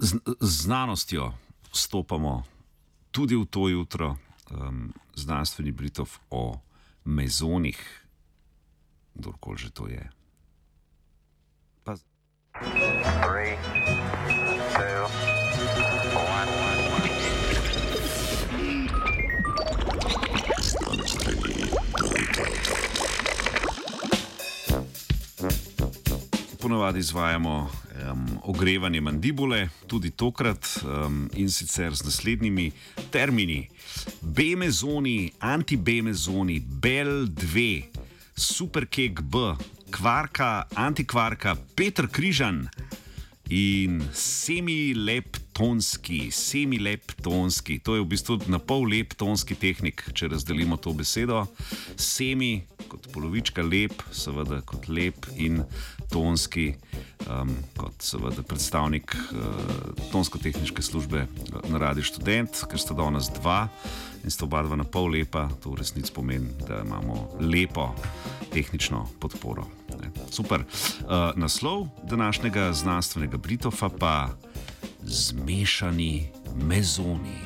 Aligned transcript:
z, 0.00 0.16
z 0.40 0.62
znanostjo 0.62 1.32
stopamo 1.72 2.42
tudi 3.10 3.36
v 3.36 3.44
to 3.44 3.68
jutro, 3.68 4.16
um, 4.50 4.92
znanstveni 5.14 5.72
Britov 5.72 6.08
o 6.30 6.56
mezonih, 7.04 7.76
kdorkoli 9.14 9.58
že 9.58 9.70
to 9.70 9.92
je. 9.92 10.04
Pa... 11.84 11.96
Three, 13.20 13.54
two, 14.72 15.04
one, 16.16 16.48
one. 16.48 16.80
Ponovadi 26.60 26.98
izvajamo 26.98 27.70
um, 28.04 28.38
ogrevanje 28.42 29.00
mandibule, 29.00 29.68
tudi 29.86 30.10
tokrat 30.10 30.82
um, 30.84 31.28
in 31.34 31.50
sicer 31.50 31.94
z 31.96 32.04
naslednjimi 32.04 32.72
termini: 33.10 33.68
B-mezoni, 34.20 35.32
anti-B-mezoni, 35.38 36.60
BEL-2, 36.60 37.82
superkek 38.34 39.20
B, 39.22 39.54
kvarka, 39.90 40.66
antikvarka, 40.74 41.56
Petr 41.74 42.08
Križan 42.10 42.68
in 43.48 44.02
semileptonski, 45.60 46.30
semileptonski. 46.30 47.78
To 47.78 47.94
je 47.94 48.00
v 48.00 48.08
bistvu 48.08 48.40
na 48.48 48.58
pol 48.58 48.88
leptonski 48.88 49.52
tehnik, 49.54 50.00
če 50.16 50.32
razdelimo 50.32 50.80
to 50.80 50.94
besedo. 50.96 51.44
Semi 52.00 52.64
kot 52.88 53.10
polovička 53.12 53.60
lep, 53.62 53.92
seveda 54.12 54.62
kot 54.64 54.88
lep 54.88 55.28
in 55.36 55.60
tonski, 56.08 56.72
um, 57.28 57.52
kot 57.76 57.92
seveda 58.00 58.42
predstavnik 58.42 59.12
uh, 59.12 60.08
tonsko-tehnične 60.08 60.82
službe 60.82 61.26
na 61.68 61.78
Radiu 61.78 62.08
Student, 62.08 62.64
ker 62.64 62.80
sta 62.80 62.96
danes 62.96 63.28
dva 63.36 63.68
in 64.24 64.32
sta 64.32 64.48
oba 64.48 64.64
dva 64.64 64.80
na 64.80 64.88
pol 64.88 65.12
lepa, 65.12 65.48
to 65.60 65.74
v 65.74 65.84
resnici 65.84 66.12
pomeni, 66.12 66.48
da 66.64 66.80
imamo 66.80 67.36
lepo 67.40 67.92
tehnično 68.48 69.04
podporo. 69.20 69.68
Super. 70.32 70.64
Uh, 70.64 71.36
naslov 71.36 71.88
današnjega 72.08 72.72
znanstvenega 72.72 73.36
Britofa 73.36 73.88
pa 73.88 74.30
zmešani 75.02 76.28
mezoni. 76.56 77.40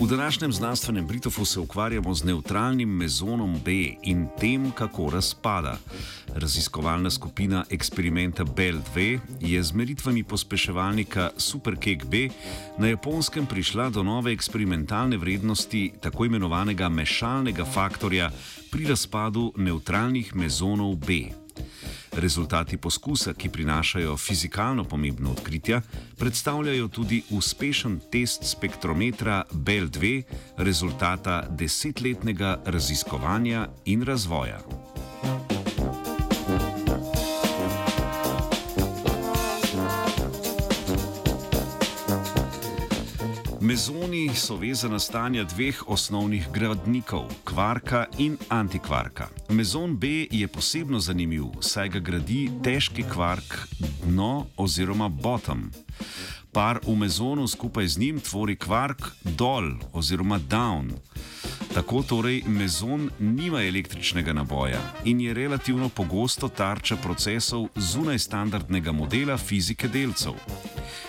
V 0.00 0.10
današnjem 0.10 0.52
znanstvenem 0.52 1.06
Britofu 1.06 1.44
se 1.44 1.60
ukvarjamo 1.60 2.14
z 2.14 2.24
neutralnim 2.24 2.88
mezonom 2.88 3.60
B 3.64 3.70
in 4.02 4.28
tem, 4.40 4.70
kako 4.70 5.10
razpada. 5.10 5.78
Raziskovalna 6.34 7.10
skupina 7.10 7.64
eksperimenta 7.70 8.44
BEL-2 8.44 9.18
je 9.40 9.62
z 9.62 9.72
meritvami 9.72 10.22
pospeševalnika 10.24 11.30
SuperCake 11.36 12.04
B 12.04 12.28
na 12.78 12.88
japonskem 12.88 13.46
prišla 13.46 13.90
do 13.90 14.02
nove 14.02 14.32
eksperimentalne 14.32 15.16
vrednosti 15.16 15.92
tako 16.00 16.24
imenovanega 16.24 16.88
mešalnega 16.88 17.64
faktorja 17.64 18.30
pri 18.70 18.86
razpadu 18.86 19.52
neutralnih 19.56 20.34
mezonov 20.36 20.96
B. 20.96 21.32
Rezultati 22.12 22.76
poskusa, 22.76 23.34
ki 23.34 23.48
prinašajo 23.48 24.16
fizikalno 24.16 24.84
pomembno 24.84 25.30
odkritje, 25.30 25.80
predstavljajo 26.18 26.88
tudi 26.88 27.22
uspešen 27.30 28.00
test 28.12 28.44
spektrometra 28.44 29.44
BEL-2, 29.52 30.22
rezultata 30.56 31.46
desetletnega 31.50 32.58
raziskovanja 32.66 33.68
in 33.84 34.02
razvoja. 34.02 34.58
Mezoni 43.68 44.30
so 44.34 44.56
vezana 44.56 44.98
stanja 44.98 45.42
dveh 45.44 45.82
osnovnih 45.86 46.46
gradnikov, 46.52 47.26
kvarka 47.44 48.06
in 48.18 48.38
antikvarka. 48.48 49.26
Mezon 49.48 49.96
B 49.96 50.06
je 50.30 50.48
posebno 50.48 51.00
zanimiv, 51.00 51.44
saj 51.60 51.88
ga 51.88 52.00
gradi 52.00 52.48
težki 52.64 53.02
kvark 53.02 53.58
dno 54.06 54.46
oziroma 54.56 55.08
bottom. 55.08 55.68
Par 56.52 56.80
v 56.86 56.96
mezonu 56.96 57.44
skupaj 57.48 57.86
z 57.86 57.98
njim 57.98 58.20
tvori 58.20 58.56
kvark 58.56 59.04
dol 59.22 59.74
oziroma 59.92 60.38
down. 60.38 60.88
Tako 61.74 62.02
torej 62.02 62.42
mezon 62.46 63.10
nima 63.18 63.60
električnega 63.62 64.32
naboja 64.32 64.80
in 65.04 65.20
je 65.20 65.34
relativno 65.34 65.88
pogosto 65.88 66.48
tarča 66.48 66.96
procesov 66.96 67.68
zunaj 67.76 68.18
standardnega 68.18 68.92
modela 68.92 69.36
fizike 69.36 69.88
delcev. 69.88 70.40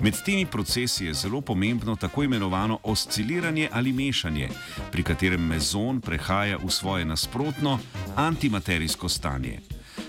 Med 0.00 0.14
temi 0.24 0.46
procesi 0.46 1.04
je 1.06 1.14
zelo 1.14 1.40
pomembno 1.40 1.96
tako 1.96 2.22
imenovano 2.22 2.78
osciliranje 2.82 3.68
ali 3.72 3.92
mešanje, 3.92 4.48
pri 4.92 5.02
katerem 5.02 5.46
mezon 5.46 6.00
prehaja 6.00 6.56
v 6.56 6.70
svoje 6.70 7.04
nasprotno 7.04 7.78
antimaterijsko 8.16 9.08
stanje. 9.08 9.60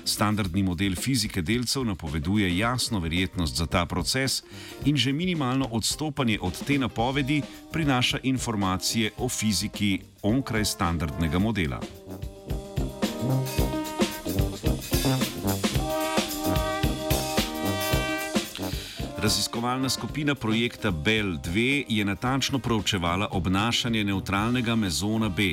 Standardni 0.06 0.64
model 0.64 0.96
fizike 0.96 1.42
delcev 1.42 1.86
napoveduje 1.86 2.58
jasno 2.58 3.00
verjetnost 3.00 3.56
za 3.56 3.66
ta 3.66 3.86
proces 3.86 4.44
in 4.86 4.98
že 4.98 5.14
minimalno 5.14 5.68
odstopanje 5.72 6.40
od 6.42 6.66
te 6.66 6.78
napovedi 6.78 7.42
prinaša 7.72 8.18
informacije 8.24 9.12
o 9.18 9.30
fiziki 9.30 10.00
onkraj 10.22 10.66
standardnega 10.66 11.40
modela. 11.40 11.82
Raziskovalna 19.22 19.90
skupina 19.90 20.36
projekta 20.36 20.92
BEL-2 20.92 21.84
je 21.90 22.06
natančno 22.06 22.60
proučevala 22.60 23.28
obnašanje 23.32 24.04
neutralnega 24.04 24.76
mezona 24.76 25.30
B. 25.30 25.44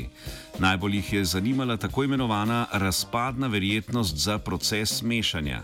Najbolj 0.59 0.95
jih 0.97 1.13
je 1.13 1.25
zanimala 1.25 1.77
tako 1.77 2.05
imenovana 2.05 2.67
razpadna 2.73 3.47
verjetnost 3.47 4.17
za 4.17 4.39
proces 4.39 5.03
mešanja. 5.03 5.61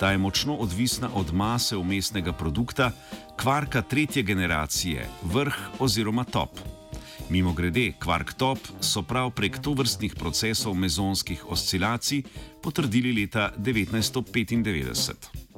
Ta 0.00 0.10
je 0.10 0.18
močno 0.18 0.54
odvisna 0.54 1.10
od 1.14 1.34
mase 1.34 1.76
umestnega 1.76 2.32
produkta, 2.32 2.90
kvarka 3.36 3.82
tretje 3.82 4.22
generacije, 4.22 5.08
vrh 5.22 5.54
oziroma 5.78 6.24
top. 6.24 6.50
Mimo 7.28 7.52
grede, 7.52 7.92
kvark 7.98 8.32
top 8.32 8.58
so 8.80 9.02
prav 9.02 9.30
prek 9.30 9.58
tovrstnih 9.58 10.14
procesov 10.14 10.74
mezonskih 10.74 11.50
oscilacij 11.50 12.22
potrdili 12.62 13.20
leta 13.20 13.52
1995. 13.58 15.49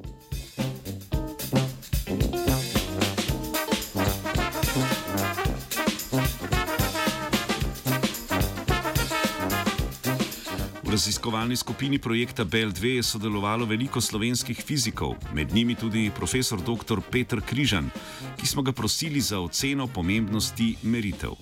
raziskovalni 10.93 11.57
skupini 11.57 11.99
projekta 11.99 12.45
BEL-2 12.45 12.85
je 12.85 13.03
sodelovalo 13.03 13.65
veliko 13.65 14.01
slovenskih 14.01 14.63
fizikov, 14.67 15.15
med 15.33 15.55
njimi 15.55 15.75
tudi 15.75 16.11
profesor 16.17 16.61
dr. 16.61 17.01
Petr 17.11 17.41
Križan, 17.41 17.89
ki 18.37 18.47
smo 18.47 18.63
ga 18.63 18.73
prosili 18.73 19.21
za 19.21 19.41
oceno 19.41 19.87
pomembnosti 19.87 20.77
meritev. 20.83 21.33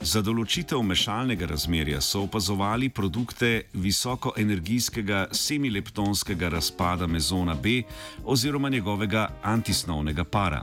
Za 0.00 0.20
določitev 0.20 0.82
mešalnega 0.84 1.48
razmerja 1.48 2.02
so 2.04 2.26
opazovali 2.26 2.90
produkte 2.92 3.62
visokoenergijskega 3.72 5.26
semileptonskega 5.32 6.52
razpada 6.52 7.06
mezona 7.06 7.54
B 7.54 7.80
oziroma 8.24 8.68
njegovega 8.68 9.28
antisnovnega 9.42 10.24
para. 10.24 10.62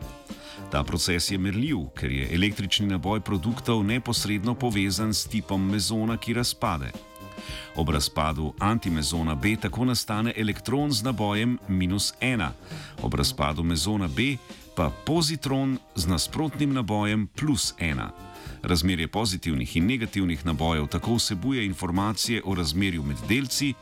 Ta 0.72 0.84
proces 0.84 1.32
je 1.32 1.38
merljiv, 1.38 1.88
ker 1.98 2.12
je 2.12 2.30
električni 2.36 2.88
naboj 2.94 3.22
produktov 3.22 3.84
neposredno 3.84 4.54
povezan 4.54 5.14
s 5.14 5.26
tipom 5.26 5.70
mezona, 5.72 6.18
ki 6.18 6.34
razpade. 6.34 6.94
Ob 7.76 7.90
razpadu 7.90 8.54
antimezona 8.60 9.36
B 9.36 9.56
tako 9.62 9.86
nastane 9.86 10.34
elektron 10.38 10.92
z 10.92 11.04
nabojem 11.04 11.58
minus 11.68 12.14
ena, 12.22 12.52
ob 13.02 13.14
razpadu 13.14 13.64
mezona 13.64 14.08
B 14.08 14.38
pa 14.76 14.92
pozitron 15.06 15.78
z 15.96 16.08
nasprotnim 16.08 16.74
nabojem 16.74 17.28
plus 17.28 17.74
ena. 17.80 18.12
Razmerje 18.64 19.08
pozitivnih 19.08 19.78
in 19.78 19.86
negativnih 19.86 20.46
nabojev 20.46 20.88
tako 20.88 21.16
vsebuje 21.16 21.66
informacije 21.66 22.42
o 22.46 22.56
razmerju 22.56 23.04
med 23.04 23.18
delci 23.30 23.74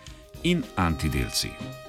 in 0.43 0.63
antidelci. 0.75 1.84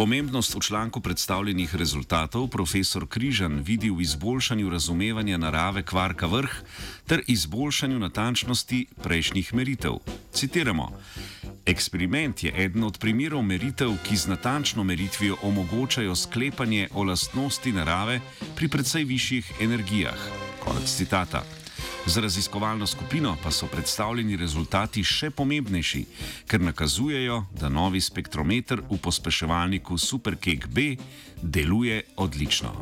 Pomembnost 0.00 0.54
v 0.54 0.60
članku 0.60 1.00
predstavljenih 1.00 1.74
rezultatov 1.76 2.48
profesor 2.48 3.04
Križan 3.08 3.60
vidi 3.60 3.90
v 3.90 4.00
izboljšanju 4.00 4.70
razumevanja 4.70 5.36
narave 5.36 5.82
kvarka 5.82 6.26
vrh 6.26 6.54
ter 7.06 7.20
izboljšanju 7.26 7.98
natančnosti 7.98 8.86
prejšnjih 9.02 9.54
meritev. 9.54 10.00
Citiramo: 10.32 10.88
Eksperiment 11.66 12.44
je 12.44 12.64
eden 12.64 12.84
od 12.84 12.98
primerov 12.98 13.42
meritev, 13.42 13.92
ki 14.08 14.16
z 14.16 14.26
natančno 14.26 14.84
meritvijo 14.84 15.36
omogočajo 15.42 16.16
sklepanje 16.16 16.88
o 16.94 17.04
lastnosti 17.04 17.72
narave 17.72 18.20
pri 18.56 18.68
precej 18.68 19.04
višjih 19.04 19.52
energijah. 19.60 20.18
Konec 20.64 20.96
citata. 20.96 21.59
Za 22.06 22.20
raziskovalno 22.20 22.86
skupino 22.86 23.36
pa 23.42 23.50
so 23.50 23.66
predstavljeni 23.66 24.36
rezultati 24.36 25.04
še 25.04 25.30
pomembnejši, 25.30 26.04
ker 26.48 26.60
nakazujejo, 26.60 27.44
da 27.60 27.68
novi 27.68 28.00
spektrometer 28.00 28.82
v 28.90 28.98
pospeševalniku 28.98 29.98
SuperCake 29.98 30.68
B 30.68 30.96
deluje 31.42 32.02
odlično. 32.16 32.72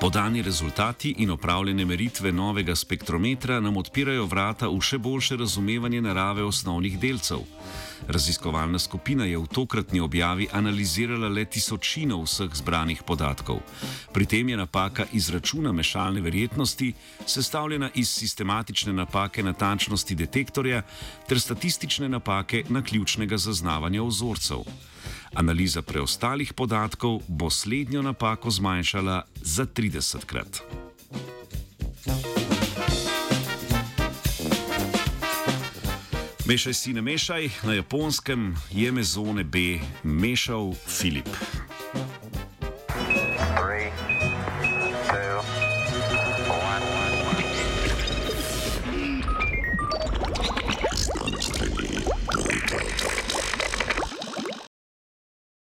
Podani 0.00 0.42
rezultati 0.42 1.14
in 1.18 1.30
opravljene 1.30 1.84
meritve 1.84 2.32
novega 2.32 2.76
spektrometra 2.76 3.60
nam 3.60 3.76
odpirajo 3.76 4.24
vrata 4.26 4.68
v 4.68 4.80
še 4.80 4.98
boljše 4.98 5.36
razumevanje 5.36 6.00
narave 6.00 6.46
osnovnih 6.46 6.98
delcev. 6.98 7.42
Raziskovalna 8.06 8.78
skupina 8.78 9.24
je 9.24 9.38
v 9.38 9.46
tokratni 9.46 10.00
objavi 10.00 10.48
analizirala 10.52 11.28
le 11.28 11.44
tisočino 11.44 12.22
vseh 12.22 12.54
zbranih 12.54 13.02
podatkov. 13.02 13.60
Pri 14.12 14.26
tem 14.26 14.48
je 14.48 14.56
napaka 14.56 15.06
izračuna 15.12 15.72
mešalne 15.72 16.20
verjetnosti 16.20 16.92
sestavljena 17.26 17.90
iz 17.94 18.08
sistematične 18.08 18.92
napake 18.92 19.42
natančnosti 19.42 20.14
detektorja 20.14 20.82
ter 21.28 21.40
statistične 21.40 22.08
napake 22.08 22.64
na 22.68 22.82
ključnega 22.82 23.38
zaznavanja 23.38 24.02
vzorcev. 24.02 24.64
Analiza 25.34 25.82
preostalih 25.82 26.52
podatkov 26.52 27.20
bo 27.28 27.50
slednjo 27.50 28.02
napako 28.02 28.50
zmanjšala 28.50 29.22
za 29.42 29.66
30 29.66 30.24
krat. 30.24 30.62
Mešaj 36.48 36.74
si 36.74 36.92
ne 36.92 37.02
mešaj, 37.02 37.50
na 37.62 37.74
japonskem 37.74 38.56
je 38.72 38.92
mezone 38.92 39.44
B 39.44 39.58
mešal 40.02 40.72
Filip. 40.86 41.28